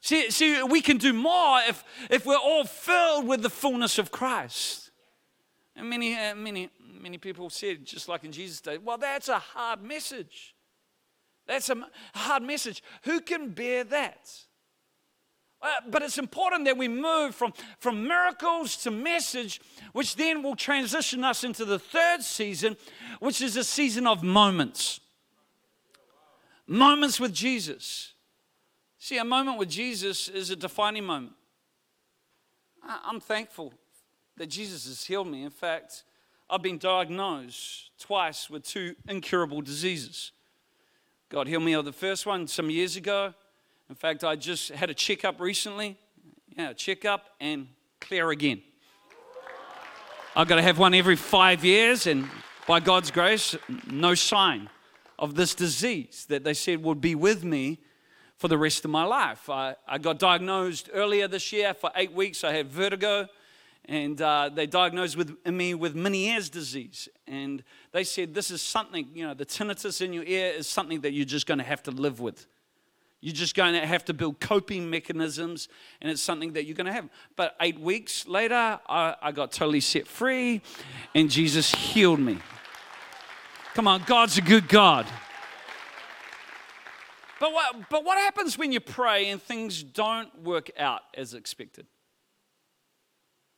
[0.00, 4.12] See, see, we can do more if, if we're all filled with the fullness of
[4.12, 4.90] Christ.
[5.74, 9.40] And many, uh, many, many people said, just like in Jesus' day, well, that's a
[9.40, 10.54] hard message.
[11.46, 12.80] That's a hard message.
[13.02, 14.30] Who can bear that?
[15.60, 19.60] Uh, but it's important that we move from, from miracles to message,
[19.92, 22.76] which then will transition us into the third season,
[23.18, 25.00] which is a season of moments.
[26.66, 28.12] Moments with Jesus.
[28.98, 31.34] See, a moment with Jesus is a defining moment.
[32.84, 33.72] I'm thankful
[34.36, 35.44] that Jesus has healed me.
[35.44, 36.04] In fact,
[36.48, 40.32] I've been diagnosed twice with two incurable diseases.
[41.28, 43.34] God healed me of the first one some years ago.
[43.88, 45.98] In fact, I just had a checkup recently.
[46.56, 47.68] Yeah, checkup and
[48.00, 48.62] clear again.
[50.36, 52.28] I've got to have one every five years, and
[52.66, 53.56] by God's grace,
[53.90, 54.68] no sign
[55.22, 57.78] of this disease that they said would be with me
[58.36, 59.48] for the rest of my life.
[59.48, 62.42] I, I got diagnosed earlier this year for eight weeks.
[62.42, 63.28] I had vertigo,
[63.84, 67.08] and uh, they diagnosed with, me with Meniere's disease.
[67.28, 71.00] And they said, This is something, you know, the tinnitus in your ear is something
[71.02, 72.48] that you're just going to have to live with.
[73.20, 75.68] You're just going to have to build coping mechanisms,
[76.00, 77.08] and it's something that you're going to have.
[77.36, 80.62] But eight weeks later, I, I got totally set free,
[81.14, 82.38] and Jesus healed me.
[83.74, 85.06] Come on, God's a good God.
[87.40, 91.86] But what, but what happens when you pray and things don't work out as expected?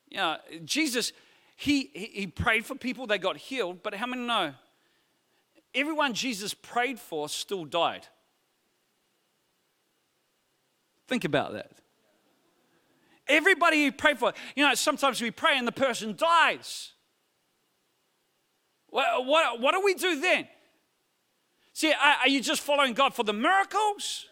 [0.08, 1.12] Yeah, you know, Jesus,
[1.56, 4.54] he, he prayed for people, they got healed, but how many know?
[5.74, 8.06] Everyone Jesus prayed for still died.
[11.08, 11.72] Think about that.
[13.26, 16.93] Everybody you pray for, you know, sometimes we pray and the person dies.
[18.94, 20.46] What, what, what do we do then?
[21.72, 24.26] See, are, are you just following God for the miracles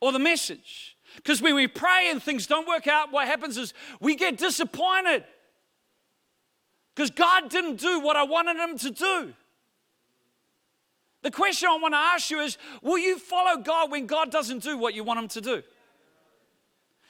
[0.00, 0.96] or the message?
[1.14, 5.22] Because when we pray and things don't work out, what happens is we get disappointed.
[6.92, 9.32] Because God didn't do what I wanted Him to do.
[11.22, 14.64] The question I want to ask you is Will you follow God when God doesn't
[14.64, 15.62] do what you want Him to do?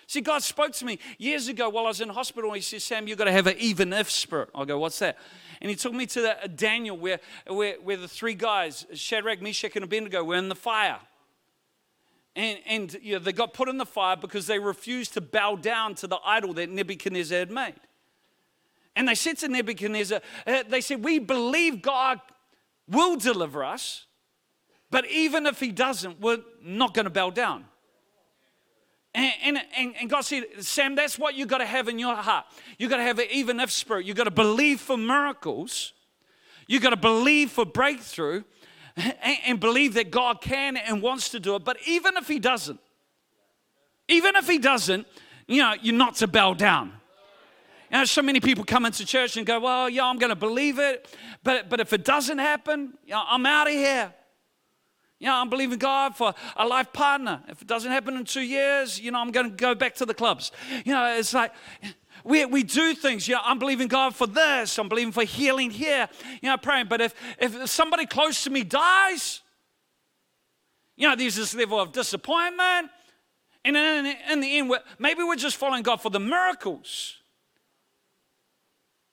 [0.06, 2.52] See, God spoke to me years ago while I was in hospital.
[2.52, 4.50] He said, Sam, you've got to have an even if spirit.
[4.54, 5.16] I go, What's that?
[5.60, 9.40] And he took me to the, uh, Daniel, where, where, where the three guys, Shadrach,
[9.40, 10.98] Meshach, and Abednego, were in the fire.
[12.34, 15.56] And, and you know, they got put in the fire because they refused to bow
[15.56, 17.80] down to the idol that Nebuchadnezzar had made.
[18.94, 22.20] And they said to Nebuchadnezzar, uh, they said, We believe God
[22.88, 24.06] will deliver us,
[24.90, 27.64] but even if he doesn't, we're not going to bow down.
[29.16, 32.44] And, and, and, God said, Sam, that's what you got to have in your heart.
[32.78, 34.04] You got to have an even if spirit.
[34.04, 35.94] You got to believe for miracles.
[36.66, 38.42] You got to believe for breakthrough
[38.94, 41.64] and, and believe that God can and wants to do it.
[41.64, 42.78] But even if He doesn't,
[44.08, 45.06] even if He doesn't,
[45.48, 46.92] you know, you're not to bow down.
[47.90, 50.36] You know, so many people come into church and go, Well, yeah, I'm going to
[50.36, 51.08] believe it.
[51.42, 54.12] But, but if it doesn't happen, you know, I'm out of here.
[55.18, 57.42] You know, I'm believing God for a life partner.
[57.48, 60.06] If it doesn't happen in two years, you know, I'm going to go back to
[60.06, 60.52] the clubs.
[60.84, 61.52] You know, it's like
[62.22, 63.26] we, we do things.
[63.26, 64.78] You know, I'm believing God for this.
[64.78, 66.08] I'm believing for healing here.
[66.42, 66.88] You know, praying.
[66.88, 69.40] But if, if somebody close to me dies,
[70.96, 72.90] you know, there's this level of disappointment.
[73.64, 77.16] And in, in the end, we're, maybe we're just following God for the miracles.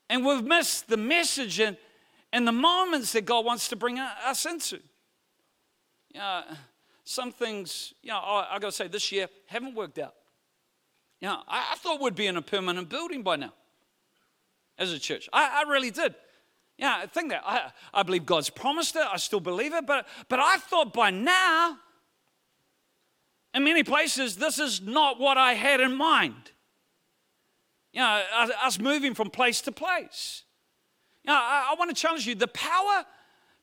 [0.09, 1.77] And we've missed the message and,
[2.33, 4.81] and the moments that God wants to bring us into
[6.13, 6.43] you know,
[7.03, 10.13] some things, you know, I, I got to say, this year haven't worked out.
[11.19, 13.53] You know, I, I, thought we'd be in a permanent building by now
[14.77, 15.29] as a church.
[15.31, 16.15] I, I really did.
[16.77, 17.43] Yeah, I think that.
[17.45, 19.05] I, I believe God's promised it.
[19.09, 19.85] I still believe it.
[19.85, 21.77] But, but I thought by now,
[23.53, 26.51] in many places, this is not what I had in mind.
[27.91, 28.23] You know,
[28.63, 30.43] us moving from place to place.
[31.23, 33.05] You know, I, I want to challenge you the power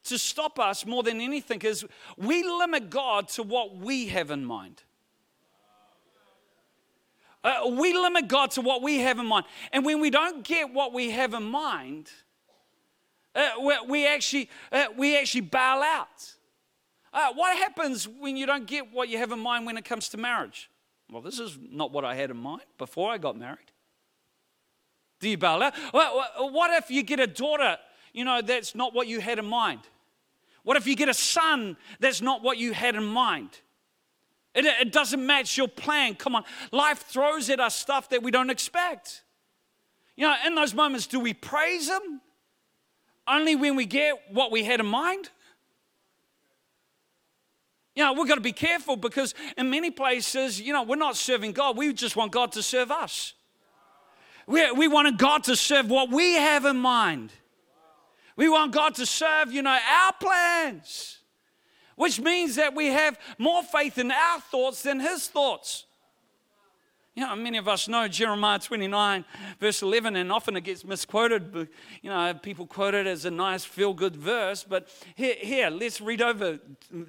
[0.05, 1.85] to stop us more than anything is
[2.17, 4.83] we limit God to what we have in mind.
[7.43, 9.47] Uh, we limit God to what we have in mind.
[9.73, 12.11] And when we don't get what we have in mind,
[13.35, 16.35] uh, we, we, actually, uh, we actually bail out.
[17.13, 20.09] Uh, what happens when you don't get what you have in mind when it comes
[20.11, 20.71] to marriage?
[21.11, 23.59] Well, this is not what I had in mind before I got married.
[25.19, 25.75] Do you bail out?
[25.93, 27.79] What if you get a daughter
[28.13, 29.81] you know, that's not what you had in mind?
[30.63, 33.51] What if you get a son that's not what you had in mind?
[34.55, 36.15] It, it doesn't match your plan.
[36.15, 36.45] Come on.
[36.73, 39.23] Life throws at us stuff that we don't expect.
[40.17, 42.21] You know, in those moments, do we praise Him
[43.27, 45.31] only when we get what we had in mind?
[47.95, 51.17] You know, we've got to be careful because in many places, you know, we're not
[51.17, 51.77] serving God.
[51.77, 53.35] We just want God to serve us.
[54.47, 57.33] We, we wanted God to serve what we have in mind.
[58.41, 61.19] We want God to serve, you know, our plans,
[61.95, 65.85] which means that we have more faith in our thoughts than His thoughts.
[67.15, 69.27] You know, many of us know Jeremiah 29,
[69.59, 71.53] verse 11, and often it gets misquoted.
[71.53, 71.69] But,
[72.01, 74.65] you know, people quote it as a nice feel good verse.
[74.65, 76.61] But here, here, let's read over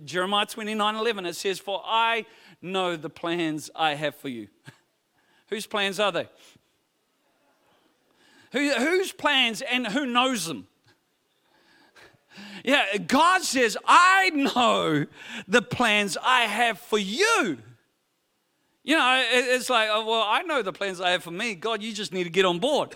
[0.03, 1.25] Jeremiah 29, 11.
[1.27, 2.25] It says, For I
[2.61, 4.49] know the plans I have for you.
[5.47, 6.27] Whose plans are they?
[8.51, 10.67] Who, whose plans and who knows them?
[12.63, 15.05] Yeah, God says, I know
[15.47, 17.57] the plans I have for you.
[18.83, 21.55] You know, it's like, oh, well, I know the plans I have for me.
[21.55, 22.95] God, you just need to get on board.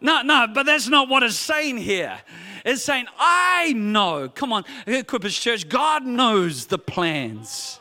[0.00, 2.18] No, no, but that's not what it's saying here.
[2.64, 4.28] It's saying, I know.
[4.28, 7.78] Come on, Equippers Church, God knows the plans.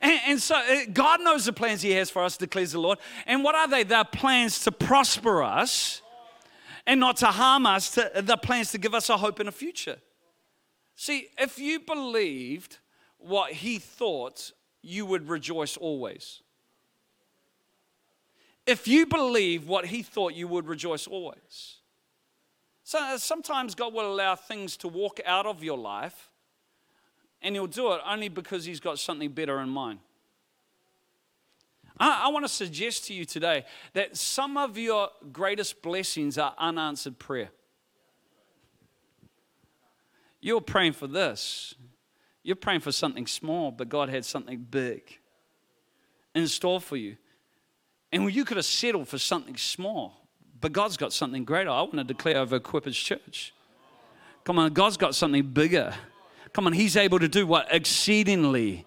[0.00, 2.98] And, and, so uh, God knows the plans He has for us, declares the Lord.
[3.26, 3.82] And what are they?
[3.82, 5.99] They're plans to prosper us
[6.86, 9.52] and not to harm us, to, the plans to give us a hope and a
[9.52, 9.98] future.
[10.94, 12.78] See, if you believed
[13.18, 16.42] what he thought, you would rejoice always.
[18.66, 21.76] If you believe what he thought, you would rejoice always.
[22.84, 26.30] So sometimes God will allow things to walk out of your life,
[27.42, 30.00] and he'll do it only because he's got something better in mind.
[32.00, 36.54] I, I want to suggest to you today that some of your greatest blessings are
[36.58, 37.50] unanswered prayer.
[40.40, 41.74] You're praying for this.
[42.42, 45.18] You're praying for something small, but God had something big
[46.34, 47.16] in store for you.
[48.12, 50.26] And you could have settled for something small,
[50.60, 51.70] but God's got something greater.
[51.70, 53.52] I want to declare over Equippers Church.
[54.44, 55.94] Come on, God's got something bigger.
[56.52, 57.68] Come on, He's able to do what?
[57.70, 58.86] Exceedingly,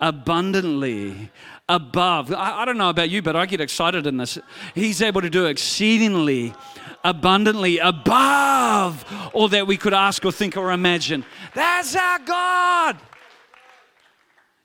[0.00, 1.30] abundantly,
[1.70, 2.32] above.
[2.32, 4.38] I, I, don't know about you, but I get excited in this.
[4.74, 6.52] He's able to do exceedingly,
[7.04, 11.24] abundantly, above all that we could ask or think or imagine.
[11.54, 12.98] That's our God.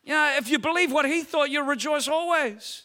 [0.03, 2.83] You know, if you believe what He thought, you'll rejoice always.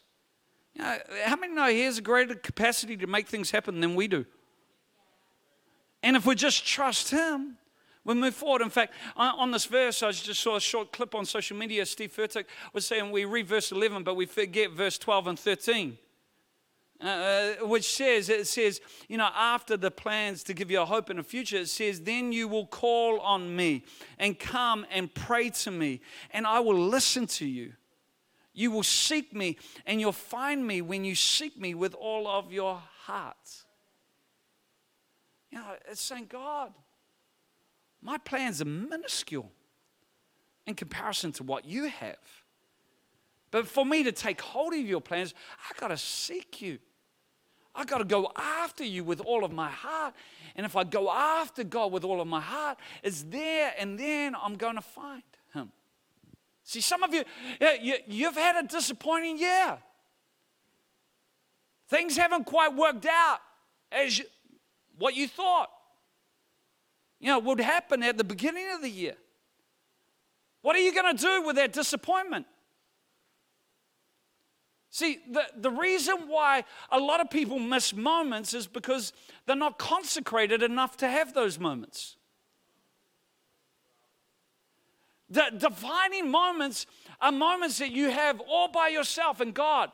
[0.74, 3.94] You know, how many know He has a greater capacity to make things happen than
[3.94, 4.26] we do?
[6.02, 7.56] And if we just trust Him,
[8.04, 8.62] we move forward.
[8.62, 11.84] In fact, on this verse, I just saw a short clip on social media.
[11.84, 15.98] Steve Furtick was saying we read verse 11, but we forget verse 12 and 13.
[17.02, 20.84] Uh, uh, which says, it says, you know, after the plans to give you a
[20.84, 23.82] hope in the future, it says, then you will call on me
[24.18, 27.72] and come and pray to me, and I will listen to you.
[28.52, 32.52] You will seek me, and you'll find me when you seek me with all of
[32.52, 33.64] your heart.
[35.50, 36.74] You know, it's saying, God,
[38.02, 39.50] my plans are minuscule
[40.66, 42.16] in comparison to what you have.
[43.50, 45.34] But for me to take hold of your plans,
[45.68, 46.78] I got to seek you.
[47.74, 50.14] I got to go after you with all of my heart.
[50.56, 54.34] And if I go after God with all of my heart, it's there and then
[54.40, 55.70] I'm going to find Him.
[56.64, 57.24] See, some of you,
[58.06, 59.78] you have had a disappointing year.
[61.88, 63.40] Things haven't quite worked out
[63.90, 64.24] as you,
[64.96, 65.70] what you thought
[67.20, 69.14] you know, would happen at the beginning of the year.
[70.62, 72.46] What are you going to do with that disappointment?
[74.90, 79.12] See, the, the reason why a lot of people miss moments is because
[79.46, 82.16] they're not consecrated enough to have those moments.
[85.28, 86.86] The defining moments
[87.20, 89.92] are moments that you have all by yourself and God.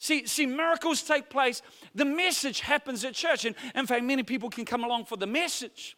[0.00, 1.62] See, see, miracles take place.
[1.94, 3.44] The message happens at church.
[3.44, 5.96] And in fact, many people can come along for the message.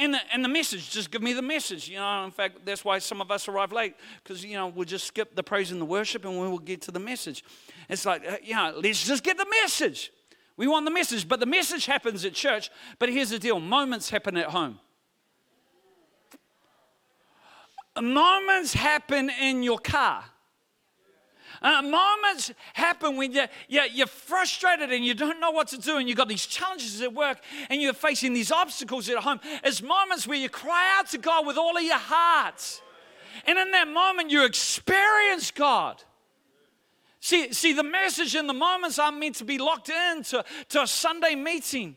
[0.00, 1.88] And the, and the message, just give me the message.
[1.88, 4.84] You know, in fact, that's why some of us arrive late, because, you know, we'll
[4.84, 7.44] just skip the praise and the worship and we will get to the message.
[7.88, 10.12] It's like, uh, you know, let's just get the message.
[10.56, 12.70] We want the message, but the message happens at church.
[13.00, 14.78] But here's the deal moments happen at home.
[18.00, 20.24] Moments happen in your car.
[21.60, 25.96] Uh, moments happen when you're, you're, you're, frustrated and you don't know what to do,
[25.96, 29.40] and you've got these challenges at work, and you're facing these obstacles at home.
[29.64, 32.80] It's moments where you cry out to God with all of your heart.
[33.46, 36.02] And in that moment, you experience God.
[37.20, 40.86] See, see, the message in the moments aren't meant to be locked into to a
[40.86, 41.96] Sunday meeting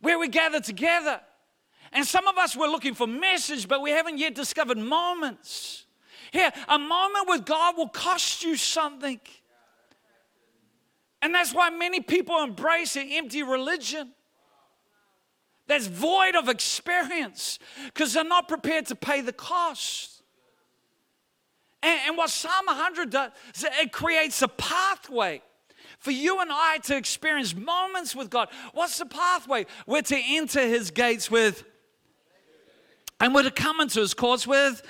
[0.00, 1.20] where we gather together.
[1.92, 5.84] And some of us were looking for message, but we haven't yet discovered moments.
[6.32, 9.20] Here, a moment with God will cost you something.
[11.20, 14.12] And that's why many people embrace an empty religion
[15.68, 20.22] that's void of experience because they're not prepared to pay the cost.
[21.82, 23.30] And, and, what Psalm 100 does,
[23.62, 25.42] it creates a pathway
[25.98, 28.48] for you and I to experience moments with God.
[28.72, 29.66] What's the pathway?
[29.86, 31.64] We're to enter his gates with,
[33.20, 34.82] and we're to come into his courts with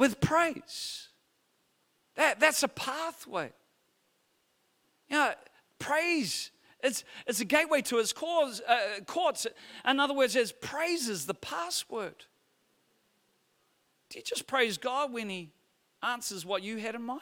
[0.00, 1.08] with praise.
[2.16, 3.52] That, that's a pathway.
[5.10, 5.32] You know,
[5.78, 6.50] praise,
[6.82, 9.46] it's, it's a gateway to his cause, uh, courts.
[9.86, 12.24] In other words, as praise is the password.
[14.08, 15.50] Do you just praise God when he
[16.02, 17.20] answers what you had in mind?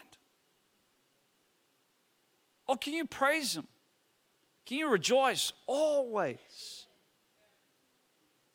[2.68, 3.66] Or can you praise him?
[4.66, 6.77] Can you rejoice always?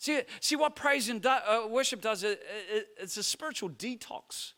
[0.03, 4.51] See, see what praise and do, uh, worship does, it, it, it's a spiritual detox.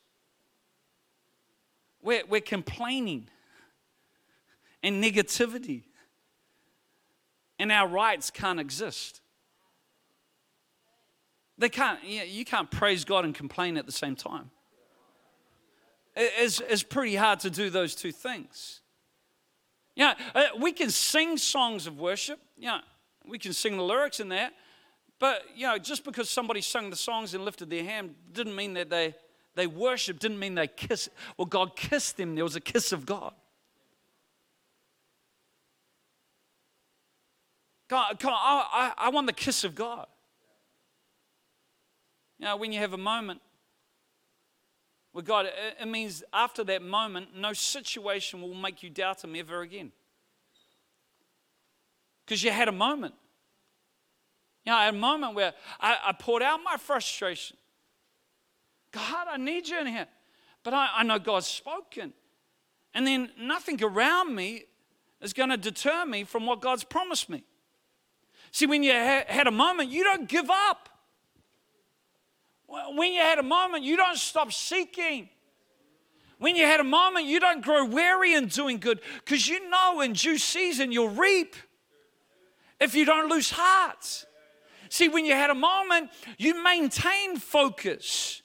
[2.01, 3.29] We're, we're complaining
[4.81, 5.83] and negativity,
[7.59, 9.21] and our rights can't exist.
[11.59, 14.49] They can't, you can't praise God and complain at the same time.
[16.15, 18.81] It's, it's pretty hard to do those two things.
[19.95, 22.39] Yeah, uh, we can sing songs of worship.
[22.57, 22.79] Yeah,
[23.27, 24.51] we can sing the lyrics in that.
[25.19, 28.73] But, you know, just because somebody sung the songs and lifted their hand didn't mean
[28.73, 29.15] that they,
[29.55, 31.09] they worshiped, didn't mean they kissed.
[31.37, 32.35] Well, God kissed them.
[32.35, 33.33] There was a kiss of God.
[37.87, 40.07] God, God I, I, I want the kiss of God.
[42.39, 43.41] You know, when you have a moment
[45.13, 49.35] with God, it, it means after that moment, no situation will make you doubt Him
[49.35, 49.93] ever again.
[52.25, 53.13] Because you had a moment.
[54.65, 57.57] You know, a moment where I, I poured out my frustration.
[58.91, 60.07] God, I need you in here.
[60.63, 62.13] But I, I know God's spoken.
[62.93, 64.63] And then nothing around me
[65.21, 67.43] is going to deter me from what God's promised me.
[68.51, 70.89] See, when you ha- had a moment, you don't give up.
[72.67, 75.29] When you had a moment, you don't stop seeking.
[76.39, 80.01] When you had a moment, you don't grow weary in doing good because you know
[80.01, 81.55] in due season you'll reap
[82.79, 84.25] if you don't lose heart.
[84.95, 88.41] See, when you had a moment, you maintain focus,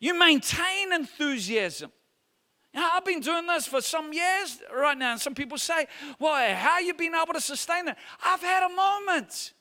[0.00, 1.92] you maintain enthusiasm.
[2.72, 5.86] Know, I've been doing this for some years right now, and some people say,
[6.18, 7.98] Well, how you been able to sustain that?
[8.24, 9.52] I've had a moment.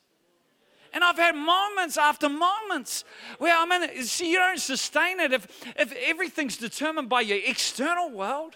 [0.93, 3.03] And I've had moments after moments
[3.38, 8.09] where I mean, see, you don't sustain it if, if everything's determined by your external
[8.09, 8.55] world.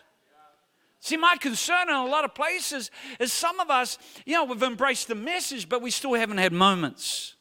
[1.01, 4.63] See, my concern in a lot of places is some of us, you know, we've
[4.63, 7.35] embraced the message, but we still haven't had moments.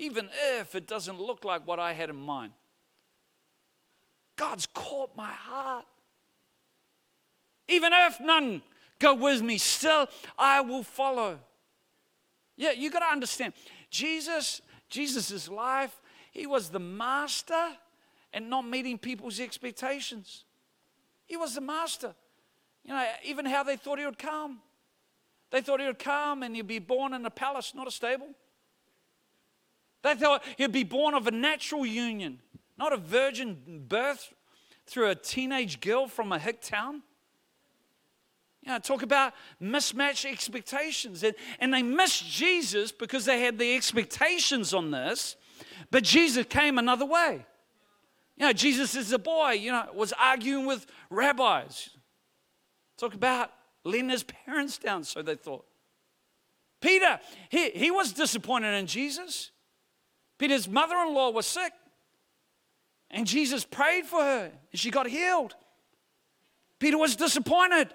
[0.00, 2.52] Even if it doesn't look like what I had in mind.
[4.34, 5.84] God's caught my heart.
[7.68, 8.62] Even if none
[8.98, 11.38] go with me, still I will follow.
[12.56, 13.52] Yeah, you got to understand.
[13.90, 17.76] Jesus, Jesus' life, he was the master
[18.32, 20.44] and not meeting people's expectations.
[21.26, 22.14] He was the master.
[22.84, 24.60] You know, even how they thought he would come.
[25.50, 28.28] They thought he would come and he'd be born in a palace, not a stable.
[30.02, 32.40] They thought he'd be born of a natural union
[32.80, 34.32] not a virgin birth
[34.86, 37.02] through a teenage girl from a hick town.
[38.62, 41.22] You know, talk about mismatched expectations.
[41.22, 45.36] And, and they missed Jesus because they had the expectations on this,
[45.90, 47.44] but Jesus came another way.
[48.38, 51.90] You know, Jesus is a boy, you know, was arguing with rabbis.
[52.96, 53.50] Talk about
[53.84, 55.66] letting his parents down, so they thought.
[56.80, 57.20] Peter,
[57.50, 59.50] he, he was disappointed in Jesus.
[60.40, 61.70] Peter's mother in law was sick.
[63.10, 65.54] And Jesus prayed for her and she got healed.
[66.78, 67.92] Peter was disappointed.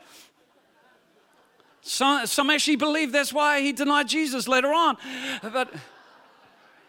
[1.82, 4.96] Some, some actually believe that's why he denied Jesus later on.
[5.41, 5.74] But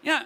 [0.03, 0.25] yeah.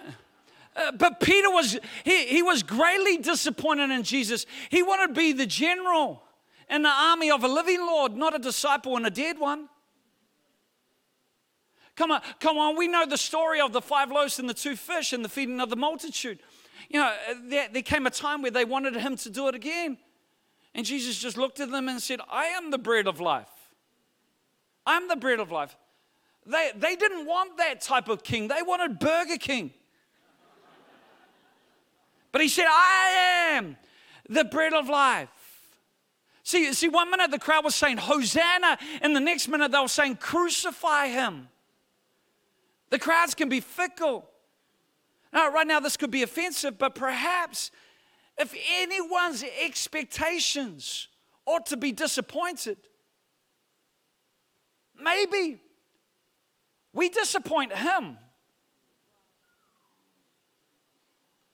[0.76, 4.44] Uh, but Peter was he, he was greatly disappointed in Jesus.
[4.68, 6.24] He wanted to be the general
[6.68, 9.70] in the army of a living Lord, not a disciple and a dead one.
[11.94, 14.76] Come on, come on, we know the story of the five loaves and the two
[14.76, 16.38] fish and the feeding of the multitude
[16.92, 17.14] you know,
[17.44, 19.96] there, there came a time where they wanted him to do it again.
[20.74, 23.48] And Jesus just looked at them and said, I am the bread of life.
[24.86, 25.74] I'm the bread of life.
[26.44, 29.72] They, they didn't want that type of king, they wanted Burger King.
[32.30, 33.76] But he said, I am
[34.28, 35.28] the bread of life.
[36.44, 39.86] See, see, one minute the crowd was saying, Hosanna, and the next minute they were
[39.86, 41.48] saying, Crucify him.
[42.92, 44.28] The crowds can be fickle.
[45.32, 47.70] Now, right now, this could be offensive, but perhaps
[48.36, 51.08] if anyone's expectations
[51.46, 52.76] ought to be disappointed,
[55.02, 55.58] maybe
[56.92, 58.18] we disappoint him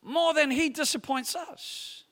[0.03, 2.03] more than he disappoints us.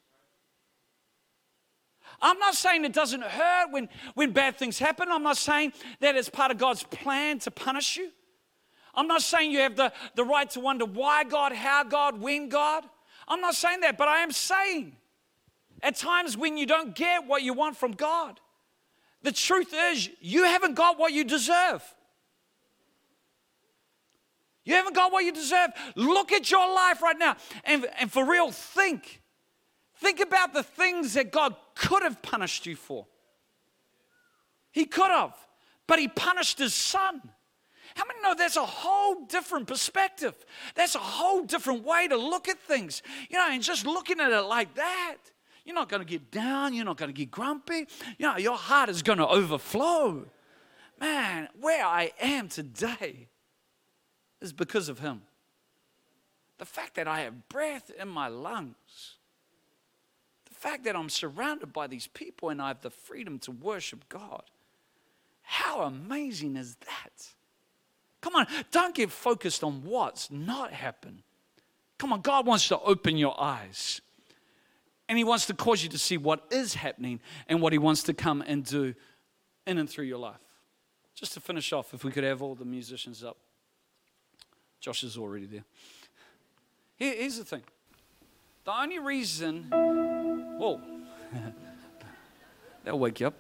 [2.23, 5.09] I'm not saying it doesn't hurt when, when bad things happen.
[5.11, 8.13] I'm not saying that it's part of God's plan to punish you.
[8.97, 12.49] I'm not saying you have the, the right to wonder why God, how God, when
[12.49, 12.85] God.
[13.29, 14.97] I'm not saying that, but I am saying
[15.83, 18.41] at times when you don't get what you want from God,
[19.23, 21.83] the truth is you haven't got what you deserve.
[24.65, 25.71] You haven't got what you deserve.
[25.95, 29.23] Look at your life right now and, and for real, think.
[29.99, 33.07] Think about the things that God could have punished you for.
[34.73, 35.35] He could have,
[35.87, 37.23] but He punished His Son.
[37.97, 40.35] How many know that's a whole different perspective?
[40.75, 43.01] That's a whole different way to look at things.
[43.31, 45.17] You know, and just looking at it like that,
[45.65, 47.87] you're not going to get down, you're not going to get grumpy.
[48.19, 50.27] You know, your heart is going to overflow.
[51.01, 53.29] Man, where I am today
[54.43, 55.23] is because of Him.
[56.59, 59.17] The fact that I have breath in my lungs,
[60.47, 64.07] the fact that I'm surrounded by these people and I have the freedom to worship
[64.11, 64.43] God.
[65.41, 67.36] How amazing is that?
[68.21, 71.23] Come on, don't get focused on what's not happened.
[71.99, 74.01] Come on, God wants to open your eyes.
[75.09, 78.03] And He wants to cause you to see what is happening and what He wants
[78.05, 78.95] to come and do
[79.67, 80.41] in and through your life.
[81.15, 83.39] Just to finish off, if we could have all the musicians up.
[84.81, 85.65] Josh is already there.
[86.97, 87.63] Here's the thing
[88.65, 89.65] the only reason,
[90.59, 90.81] whoa,
[92.85, 93.39] that'll wake you up.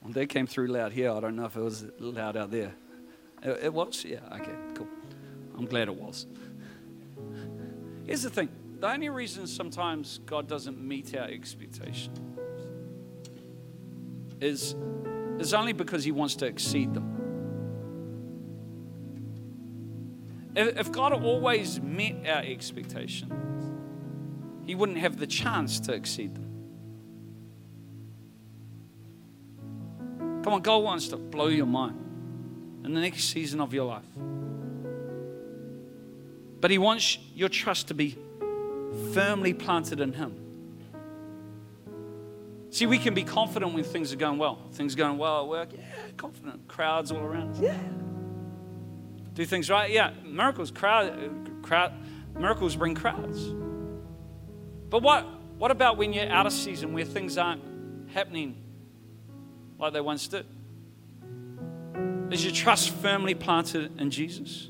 [0.00, 1.10] Well, they came through loud here.
[1.10, 2.72] I don't know if it was loud out there.
[3.42, 4.04] It, it was?
[4.04, 4.88] Yeah, okay, cool.
[5.56, 6.26] I'm glad it was.
[8.06, 8.48] Here's the thing
[8.80, 12.18] the only reason sometimes God doesn't meet our expectations
[14.40, 14.74] is,
[15.38, 17.16] is only because He wants to exceed them.
[20.56, 23.32] If, if God always met our expectations,
[24.66, 26.46] He wouldn't have the chance to exceed them.
[30.42, 32.09] Come on, God wants to blow your mind
[32.84, 34.04] in the next season of your life.
[36.60, 38.18] But He wants your trust to be
[39.12, 40.36] firmly planted in Him.
[42.70, 44.58] See, we can be confident when things are going well.
[44.72, 45.82] Things are going well at work, yeah,
[46.16, 46.68] confident.
[46.68, 47.76] Crowds all around us, yeah.
[49.34, 50.12] Do things right, yeah.
[50.24, 51.92] Miracles, crowd, crowd,
[52.38, 53.48] miracles bring crowds.
[54.88, 55.26] But what,
[55.58, 57.62] what about when you're out of season where things aren't
[58.12, 58.56] happening
[59.78, 60.46] like they once did?
[62.30, 64.68] Is your trust firmly planted in Jesus?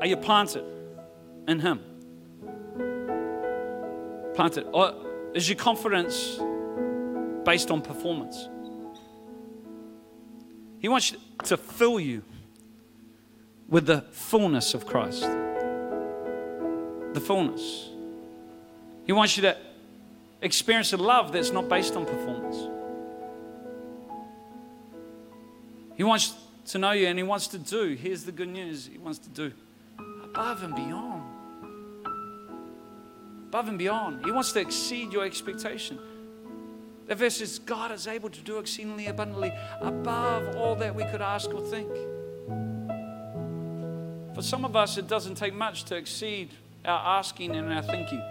[0.00, 0.64] Are you planted
[1.48, 1.80] in Him?
[4.34, 4.66] Planted.
[4.72, 4.94] Or
[5.34, 6.38] is your confidence
[7.44, 8.48] based on performance?
[10.78, 11.12] He wants
[11.44, 12.22] to fill you
[13.68, 15.22] with the fullness of Christ.
[15.22, 17.88] The fullness.
[19.06, 19.56] He wants you to
[20.40, 22.77] experience a love that's not based on performance.
[25.98, 26.34] He wants
[26.68, 27.94] to know you and He wants to do.
[27.94, 29.52] Here's the good news He wants to do
[30.24, 31.22] above and beyond.
[33.48, 34.24] Above and beyond.
[34.24, 35.98] He wants to exceed your expectation.
[37.08, 41.22] The verse says, God is able to do exceedingly abundantly above all that we could
[41.22, 41.88] ask or think.
[44.34, 46.50] For some of us, it doesn't take much to exceed
[46.84, 48.22] our asking and our thinking.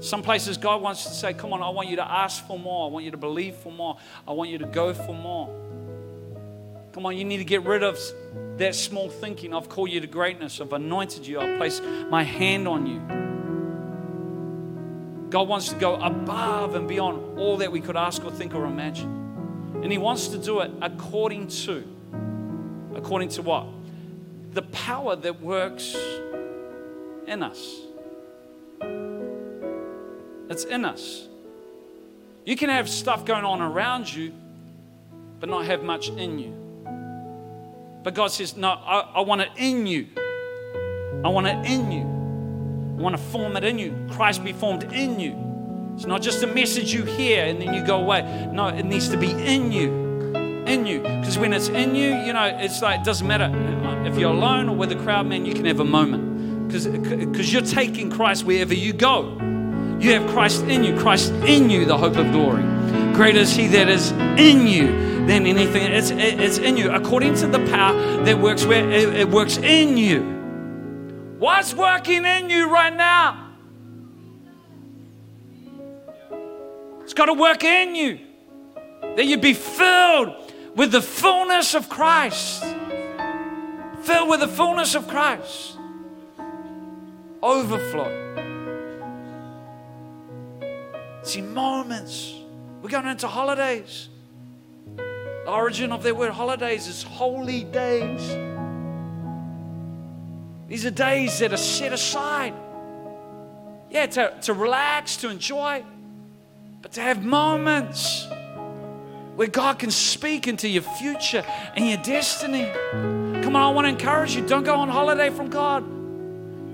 [0.00, 2.88] Some places God wants to say, Come on, I want you to ask for more.
[2.88, 3.98] I want you to believe for more.
[4.26, 5.48] I want you to go for more.
[6.92, 7.98] Come on, you need to get rid of
[8.58, 9.54] that small thinking.
[9.54, 10.60] I've called you to greatness.
[10.60, 11.40] I've anointed you.
[11.40, 13.00] I've placed my hand on you.
[15.30, 18.64] God wants to go above and beyond all that we could ask or think or
[18.64, 19.80] imagine.
[19.82, 21.84] And He wants to do it according to,
[22.94, 23.66] according to what?
[24.54, 25.94] The power that works
[27.26, 27.87] in us.
[30.50, 31.26] It's in us.
[32.44, 34.32] You can have stuff going on around you,
[35.40, 36.54] but not have much in you.
[38.02, 40.06] But God says, No, I, I want it in you.
[41.24, 42.02] I want it in you.
[42.98, 43.94] I want to form it in you.
[44.10, 45.36] Christ be formed in you.
[45.94, 48.48] It's not just a message you hear and then you go away.
[48.52, 49.90] No, it needs to be in you.
[50.66, 51.00] In you.
[51.00, 53.50] Because when it's in you, you know, it's like, it doesn't matter.
[54.06, 56.68] If you're alone or with a crowd, man, you can have a moment.
[56.68, 59.36] Because you're taking Christ wherever you go.
[59.98, 62.62] You have Christ in you, Christ in you, the hope of glory.
[63.14, 64.86] Greater is He that is in you
[65.26, 65.92] than anything.
[65.92, 69.96] It's, it's in you, according to the power that works where it, it works in
[69.96, 70.22] you.
[71.38, 73.48] What's working in you right now?
[77.02, 78.20] It's got to work in you.
[79.16, 82.62] That you be filled with the fullness of Christ.
[84.02, 85.76] Filled with the fullness of Christ.
[87.42, 88.57] Overflow.
[91.28, 92.34] See, moments.
[92.80, 94.08] We're going into holidays.
[94.96, 98.26] The origin of their word holidays is holy days.
[100.68, 102.54] These are days that are set aside.
[103.90, 105.84] Yeah, to, to relax, to enjoy,
[106.80, 108.26] but to have moments
[109.36, 111.44] where God can speak into your future
[111.76, 112.72] and your destiny.
[113.42, 114.46] Come on, I want to encourage you.
[114.46, 115.97] Don't go on holiday from God.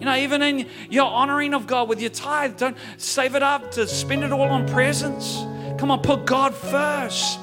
[0.04, 3.70] You know, even in your honoring of God with your tithe, don't save it up
[3.70, 5.38] to spend it all on presents.
[5.78, 7.38] Come on, put God first.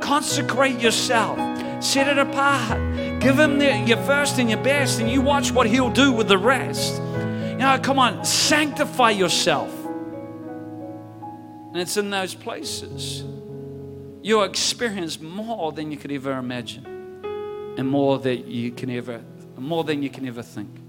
[0.00, 1.38] Consecrate yourself.
[1.82, 2.78] Set it apart.
[3.20, 6.28] Give Him the, your first and your best, and you watch what He'll do with
[6.28, 7.00] the rest.
[7.00, 9.72] You know, come on, sanctify yourself.
[11.72, 13.24] And it's in those places
[14.20, 16.84] you'll experience more than you could ever imagine,
[17.78, 19.22] and more that you can ever,
[19.56, 20.83] more than you can ever think.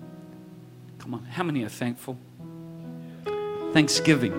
[1.06, 2.18] Come on, how many are thankful?
[3.74, 4.34] Thanksgiving.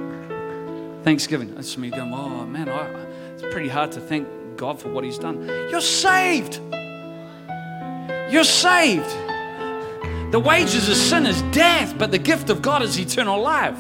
[1.05, 1.55] Thanksgiving.
[1.55, 2.89] That's me going, oh man, I,
[3.35, 5.47] it's pretty hard to thank God for what He's done.
[5.71, 6.59] You're saved.
[8.33, 9.09] You're saved.
[10.33, 13.79] The wages of sin is death, but the gift of God is eternal life.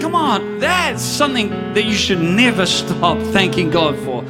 [0.00, 4.24] Come on, that's something that you should never stop thanking God for.